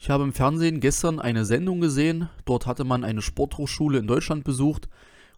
[0.00, 2.28] Ich habe im Fernsehen gestern eine Sendung gesehen.
[2.44, 4.88] Dort hatte man eine Sporthochschule in Deutschland besucht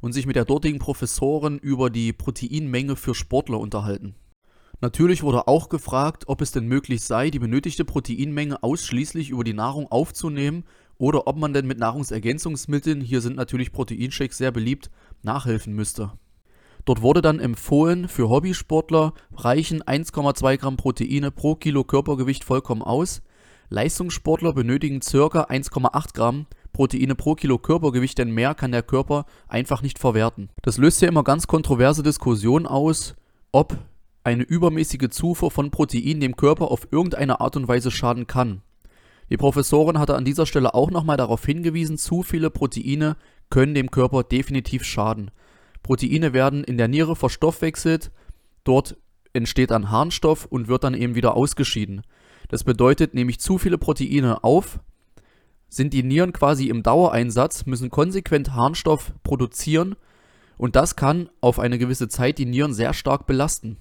[0.03, 4.17] und sich mit der dortigen Professorin über die Proteinmenge für Sportler unterhalten.
[4.83, 9.55] Natürlich wurde auch gefragt, ob es denn möglich sei, die benötigte Proteinmenge ausschließlich über die
[9.55, 10.65] Nahrung aufzunehmen
[10.99, 14.91] oder ob man denn mit Nahrungsergänzungsmitteln, hier sind natürlich Proteinshakes sehr beliebt,
[15.23, 16.13] nachhelfen müsste.
[16.85, 23.23] Dort wurde dann empfohlen, für Hobbysportler reichen 1,2 Gramm Proteine pro Kilo Körpergewicht vollkommen aus.
[23.71, 25.45] Leistungssportler benötigen ca.
[25.45, 30.51] 1,8 Gramm Proteine pro Kilo Körpergewicht, denn mehr kann der Körper einfach nicht verwerten.
[30.63, 33.15] Das löst ja immer ganz kontroverse Diskussionen aus,
[33.53, 33.79] ob
[34.25, 38.63] eine übermäßige Zufuhr von Protein dem Körper auf irgendeine Art und Weise schaden kann.
[39.31, 43.17] Die Professorin hatte an dieser Stelle auch nochmal darauf hingewiesen, zu viele Proteine
[43.51, 45.31] können dem Körper definitiv schaden.
[45.83, 48.11] Proteine werden in der Niere verstoffwechselt,
[48.65, 48.97] dort
[49.33, 52.03] entsteht dann Harnstoff und wird dann eben wieder ausgeschieden.
[52.51, 54.81] Das bedeutet nämlich zu viele Proteine auf,
[55.69, 59.95] sind die Nieren quasi im Dauereinsatz, müssen konsequent Harnstoff produzieren
[60.59, 63.77] und das kann auf eine gewisse Zeit die Nieren sehr stark belasten.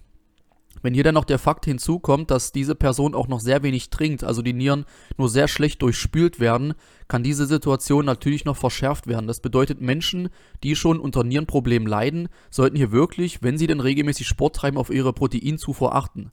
[0.83, 4.23] Wenn hier dann noch der Fakt hinzukommt, dass diese Person auch noch sehr wenig trinkt,
[4.23, 4.85] also die Nieren
[5.17, 6.75] nur sehr schlecht durchspült werden,
[7.07, 9.27] kann diese Situation natürlich noch verschärft werden.
[9.27, 10.29] Das bedeutet, Menschen,
[10.63, 14.91] die schon unter Nierenproblemen leiden, sollten hier wirklich, wenn sie denn regelmäßig Sport treiben, auf
[14.91, 16.31] ihre Proteinzufuhr achten.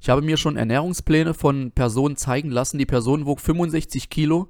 [0.00, 2.78] Ich habe mir schon Ernährungspläne von Personen zeigen lassen.
[2.78, 4.48] Die Person wog 65 Kilo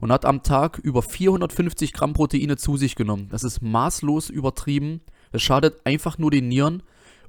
[0.00, 3.28] und hat am Tag über 450 Gramm Proteine zu sich genommen.
[3.30, 5.00] Das ist maßlos übertrieben.
[5.30, 6.82] Es schadet einfach nur den Nieren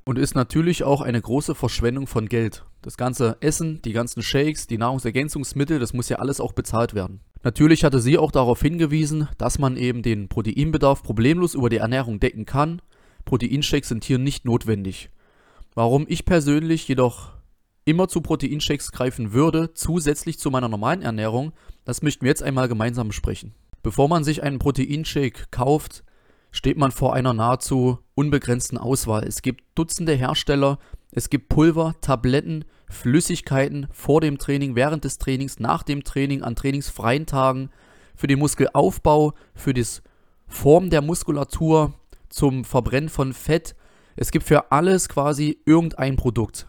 [0.03, 2.65] und ist natürlich auch eine große Verschwendung von Geld.
[2.81, 7.19] Das ganze Essen, die ganzen Shakes, die Nahrungsergänzungsmittel, das muss ja alles auch bezahlt werden.
[7.43, 12.19] Natürlich hatte sie auch darauf hingewiesen, dass man eben den Proteinbedarf problemlos über die Ernährung
[12.19, 12.81] decken kann.
[13.25, 15.09] Proteinshakes sind hier nicht notwendig.
[15.75, 17.38] Warum ich persönlich jedoch
[17.89, 21.53] immer zu Proteinshakes greifen würde, zusätzlich zu meiner normalen Ernährung,
[21.85, 23.55] das möchten wir jetzt einmal gemeinsam besprechen.
[23.81, 26.03] Bevor man sich einen Proteinshake kauft,
[26.51, 29.23] steht man vor einer nahezu unbegrenzten Auswahl.
[29.23, 30.77] Es gibt Dutzende Hersteller,
[31.11, 36.55] es gibt Pulver, Tabletten, Flüssigkeiten vor dem Training, während des Trainings, nach dem Training, an
[36.55, 37.69] trainingsfreien Tagen,
[38.15, 40.03] für den Muskelaufbau, für das
[40.47, 41.93] Form der Muskulatur,
[42.29, 43.75] zum Verbrennen von Fett.
[44.15, 46.67] Es gibt für alles quasi irgendein Produkt.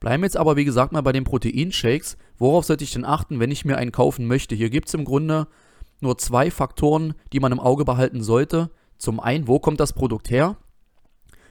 [0.00, 2.16] Bleiben jetzt aber, wie gesagt, mal bei den Proteinshakes.
[2.38, 4.54] Worauf sollte ich denn achten, wenn ich mir einen kaufen möchte?
[4.54, 5.46] Hier gibt es im Grunde
[6.00, 8.70] nur zwei Faktoren, die man im Auge behalten sollte.
[8.96, 10.56] Zum einen, wo kommt das Produkt her?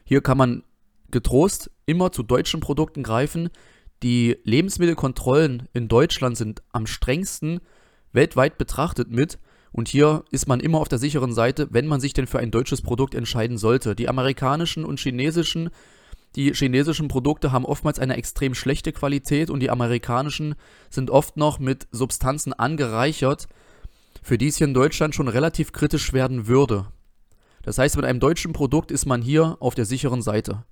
[0.03, 0.63] Hier kann man
[1.11, 3.49] getrost immer zu deutschen Produkten greifen.
[4.01, 7.59] Die Lebensmittelkontrollen in Deutschland sind am strengsten
[8.13, 9.37] weltweit betrachtet mit.
[9.71, 12.49] Und hier ist man immer auf der sicheren Seite, wenn man sich denn für ein
[12.49, 13.95] deutsches Produkt entscheiden sollte.
[13.95, 15.69] Die amerikanischen und chinesischen
[16.39, 20.55] die chinesischen Produkte haben oftmals eine extrem schlechte Qualität und die amerikanischen
[20.89, 23.49] sind oft noch mit Substanzen angereichert,
[24.23, 26.85] für die es hier in Deutschland schon relativ kritisch werden würde.
[27.63, 30.63] Das heißt, mit einem deutschen Produkt ist man hier auf der sicheren Seite.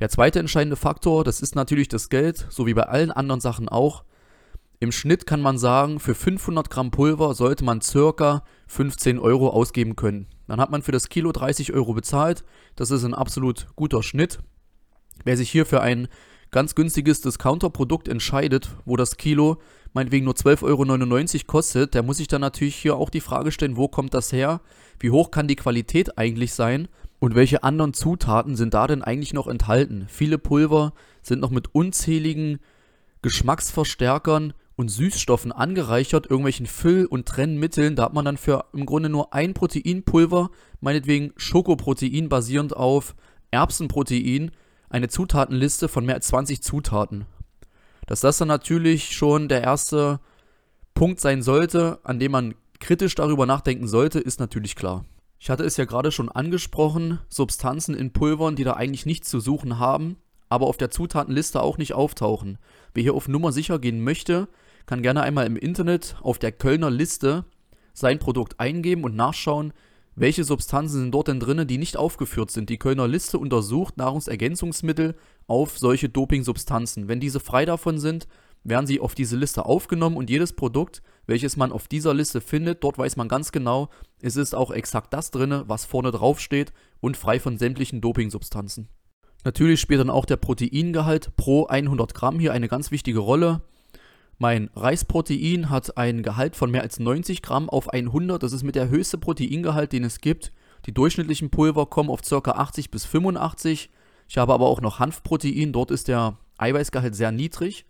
[0.00, 3.68] Der zweite entscheidende Faktor, das ist natürlich das Geld, so wie bei allen anderen Sachen
[3.68, 4.02] auch.
[4.80, 9.94] Im Schnitt kann man sagen, für 500 Gramm Pulver sollte man circa 15 Euro ausgeben
[9.94, 10.26] können.
[10.48, 12.44] Dann hat man für das Kilo 30 Euro bezahlt.
[12.74, 14.40] Das ist ein absolut guter Schnitt.
[15.24, 16.08] Wer sich hier für ein
[16.50, 19.58] ganz günstiges Discounter-Produkt entscheidet, wo das Kilo
[19.92, 23.76] meinetwegen nur 12,99 Euro kostet, der muss sich dann natürlich hier auch die Frage stellen,
[23.76, 24.60] wo kommt das her?
[25.00, 26.88] Wie hoch kann die Qualität eigentlich sein?
[27.18, 30.06] Und welche anderen Zutaten sind da denn eigentlich noch enthalten?
[30.08, 32.58] Viele Pulver sind noch mit unzähligen
[33.22, 37.96] Geschmacksverstärkern und Süßstoffen angereichert, irgendwelchen Füll- und Trennmitteln.
[37.96, 40.50] Da hat man dann für im Grunde nur ein Proteinpulver,
[40.80, 43.14] meinetwegen Schokoprotein basierend auf
[43.50, 44.50] Erbsenprotein,
[44.88, 47.26] eine Zutatenliste von mehr als 20 Zutaten.
[48.06, 50.20] Dass das dann natürlich schon der erste
[50.94, 55.04] Punkt sein sollte, an dem man kritisch darüber nachdenken sollte, ist natürlich klar.
[55.38, 59.40] Ich hatte es ja gerade schon angesprochen, Substanzen in Pulvern, die da eigentlich nichts zu
[59.40, 60.16] suchen haben,
[60.48, 62.58] aber auf der Zutatenliste auch nicht auftauchen.
[62.94, 64.48] Wer hier auf Nummer sicher gehen möchte,
[64.86, 67.44] kann gerne einmal im Internet auf der Kölner Liste
[67.92, 69.72] sein Produkt eingeben und nachschauen,
[70.18, 72.70] welche Substanzen sind dort denn drin, die nicht aufgeführt sind?
[72.70, 75.14] Die Kölner Liste untersucht Nahrungsergänzungsmittel
[75.46, 77.06] auf solche Dopingsubstanzen.
[77.06, 78.26] Wenn diese frei davon sind,
[78.64, 82.82] werden sie auf diese Liste aufgenommen und jedes Produkt, welches man auf dieser Liste findet,
[82.82, 83.90] dort weiß man ganz genau,
[84.20, 88.88] es ist auch exakt das drin, was vorne drauf steht und frei von sämtlichen Dopingsubstanzen.
[89.44, 93.60] Natürlich spielt dann auch der Proteingehalt pro 100 Gramm hier eine ganz wichtige Rolle.
[94.38, 98.42] Mein Reisprotein hat ein Gehalt von mehr als 90 Gramm auf 100.
[98.42, 100.52] Das ist mit der höchste Proteingehalt, den es gibt.
[100.84, 102.50] Die durchschnittlichen Pulver kommen auf ca.
[102.50, 103.90] 80 bis 85.
[104.28, 105.72] Ich habe aber auch noch Hanfprotein.
[105.72, 107.86] Dort ist der Eiweißgehalt sehr niedrig.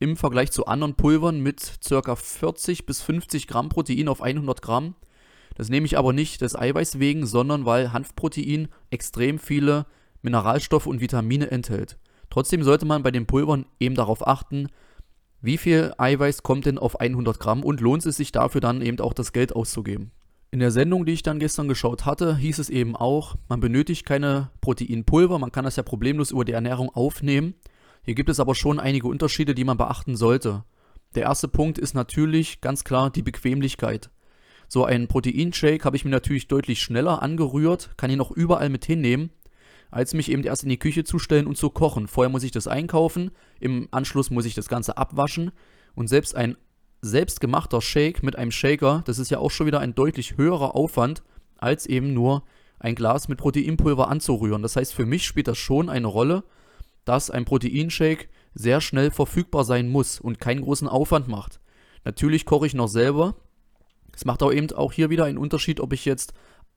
[0.00, 2.14] im Vergleich zu anderen Pulvern mit ca.
[2.14, 4.94] 40 bis 50 Gramm Protein auf 100 Gramm.
[5.56, 9.86] Das nehme ich aber nicht des Eiweiß wegen, sondern weil Hanfprotein extrem viele
[10.22, 11.98] Mineralstoffe und Vitamine enthält.
[12.30, 14.68] Trotzdem sollte man bei den Pulvern eben darauf achten,
[15.40, 18.98] wie viel Eiweiß kommt denn auf 100 Gramm und lohnt es sich dafür dann eben
[19.00, 20.10] auch das Geld auszugeben.
[20.50, 24.06] In der Sendung, die ich dann gestern geschaut hatte, hieß es eben auch, man benötigt
[24.06, 27.54] keine Proteinpulver, man kann das ja problemlos über die Ernährung aufnehmen.
[28.02, 30.64] Hier gibt es aber schon einige Unterschiede, die man beachten sollte.
[31.14, 34.10] Der erste Punkt ist natürlich ganz klar die Bequemlichkeit.
[34.68, 38.84] So einen Proteinshake habe ich mir natürlich deutlich schneller angerührt, kann ihn auch überall mit
[38.84, 39.30] hinnehmen,
[39.90, 42.08] als mich eben erst in die Küche zu stellen und zu kochen.
[42.08, 43.30] Vorher muss ich das einkaufen,
[43.60, 45.52] im Anschluss muss ich das Ganze abwaschen
[45.94, 46.56] und selbst ein
[47.00, 51.22] selbstgemachter Shake mit einem Shaker, das ist ja auch schon wieder ein deutlich höherer Aufwand,
[51.56, 52.42] als eben nur
[52.80, 54.62] ein Glas mit Proteinpulver anzurühren.
[54.62, 56.44] Das heißt, für mich spielt das schon eine Rolle,
[57.04, 61.60] dass ein Proteinshake sehr schnell verfügbar sein muss und keinen großen Aufwand macht.
[62.04, 63.36] Natürlich koche ich noch selber.
[64.14, 66.32] Es macht auch eben auch hier wieder einen Unterschied, ob ich jetzt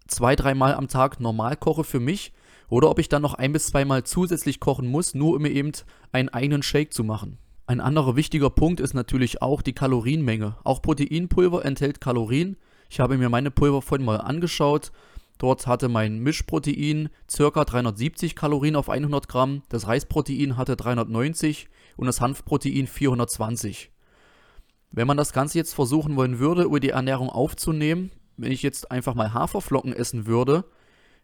[0.07, 2.34] zwei, dreimal am Tag normal koche für mich
[2.71, 5.73] oder ob ich dann noch ein bis zweimal zusätzlich kochen muss, nur um mir eben
[6.13, 7.38] einen eigenen Shake zu machen.
[7.68, 10.56] Ein anderer wichtiger Punkt ist natürlich auch die Kalorienmenge.
[10.63, 12.56] Auch Proteinpulver enthält Kalorien.
[12.89, 14.94] Ich habe mir meine Pulver vorhin mal angeschaut.
[15.38, 17.65] Dort hatte mein Mischprotein ca.
[17.65, 23.91] 370 Kalorien auf 100 Gramm, das Reisprotein hatte 390 und das Hanfprotein 420.
[24.91, 28.91] Wenn man das Ganze jetzt versuchen wollen würde, über die Ernährung aufzunehmen, wenn ich jetzt
[28.91, 30.63] einfach mal Haferflocken essen würde,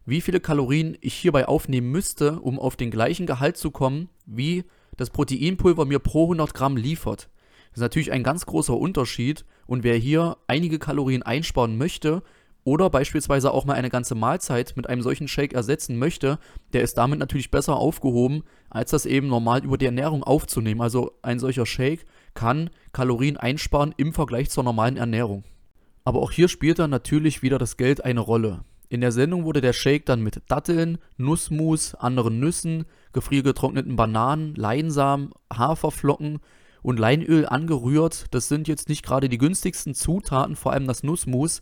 [0.07, 4.63] wie viele Kalorien ich hierbei aufnehmen müsste, um auf den gleichen Gehalt zu kommen, wie
[4.95, 7.30] das Proteinpulver mir pro 100 Gramm liefert.
[7.69, 12.24] Das ist natürlich ein ganz großer Unterschied und wer hier einige Kalorien einsparen möchte
[12.63, 16.39] oder beispielsweise auch mal eine ganze Mahlzeit mit einem solchen Shake ersetzen möchte,
[16.71, 20.81] der ist damit natürlich besser aufgehoben, als das eben normal über die Ernährung aufzunehmen.
[20.81, 25.44] Also ein solcher Shake kann Kalorien einsparen im Vergleich zur normalen Ernährung.
[26.06, 28.63] Aber auch hier spielt dann natürlich wieder das Geld eine Rolle.
[28.89, 35.31] In der Sendung wurde der Shake dann mit Datteln, Nussmus, anderen Nüssen, gefriergetrockneten Bananen, Leinsamen,
[35.51, 36.39] Haferflocken
[36.81, 38.28] und Leinöl angerührt.
[38.31, 41.60] Das sind jetzt nicht gerade die günstigsten Zutaten, vor allem das Nussmus.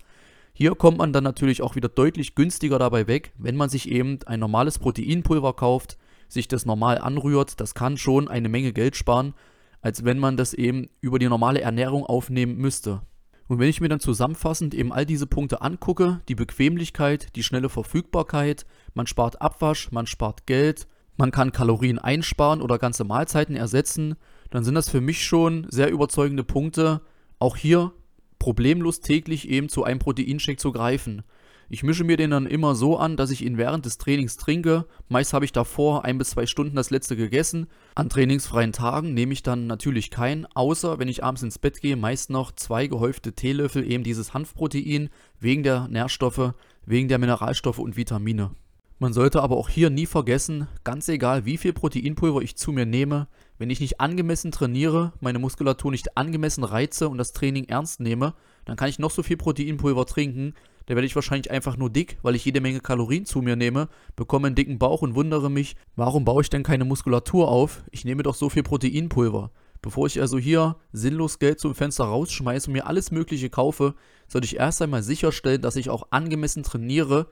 [0.54, 4.20] Hier kommt man dann natürlich auch wieder deutlich günstiger dabei weg, wenn man sich eben
[4.28, 5.98] ein normales Proteinpulver kauft,
[6.28, 7.60] sich das normal anrührt.
[7.60, 9.34] Das kann schon eine Menge Geld sparen,
[9.82, 13.02] als wenn man das eben über die normale Ernährung aufnehmen müsste.
[13.48, 17.70] Und wenn ich mir dann zusammenfassend eben all diese Punkte angucke, die Bequemlichkeit, die schnelle
[17.70, 20.88] Verfügbarkeit, man spart Abwasch, man spart Geld,
[21.18, 24.16] man kann Kalorien einsparen oder ganze Mahlzeiten ersetzen,
[24.50, 27.02] dann sind das für mich schon sehr überzeugende Punkte,
[27.40, 27.94] auch hier
[28.40, 31.24] problemlos täglich eben zu einem Proteinshake zu greifen.
[31.68, 34.86] Ich mische mir den dann immer so an, dass ich ihn während des Trainings trinke.
[35.10, 37.68] Meist habe ich davor ein bis zwei Stunden das letzte gegessen.
[37.96, 41.96] An trainingsfreien Tagen nehme ich dann natürlich keinen, außer wenn ich abends ins Bett gehe,
[41.96, 45.10] meist noch zwei gehäufte Teelöffel eben dieses Hanfprotein,
[45.40, 46.54] wegen der Nährstoffe,
[46.86, 48.52] wegen der Mineralstoffe und Vitamine.
[48.98, 52.86] Man sollte aber auch hier nie vergessen, ganz egal wie viel Proteinpulver ich zu mir
[52.86, 53.28] nehme,
[53.58, 58.36] wenn ich nicht angemessen trainiere, meine Muskulatur nicht angemessen reize und das Training ernst nehme,
[58.64, 60.54] dann kann ich noch so viel Proteinpulver trinken,
[60.86, 63.90] da werde ich wahrscheinlich einfach nur dick, weil ich jede Menge Kalorien zu mir nehme,
[64.16, 67.84] bekomme einen dicken Bauch und wundere mich, warum baue ich denn keine Muskulatur auf?
[67.92, 69.52] Ich nehme doch so viel Proteinpulver.
[69.82, 73.96] Bevor ich also hier sinnlos Geld zum Fenster rausschmeiße und mir alles Mögliche kaufe,
[74.28, 77.28] sollte ich erst einmal sicherstellen, dass ich auch angemessen trainiere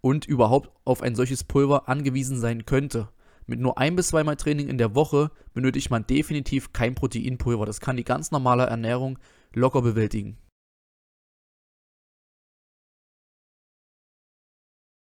[0.00, 3.08] und überhaupt auf ein solches Pulver angewiesen sein könnte.
[3.46, 7.66] Mit nur ein bis zweimal Training in der Woche benötigt man definitiv kein Proteinpulver.
[7.66, 9.18] Das kann die ganz normale Ernährung
[9.54, 10.38] locker bewältigen.